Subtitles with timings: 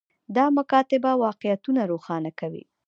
[0.35, 2.63] دا مکاتبه واقعیتونه روښانه کوي.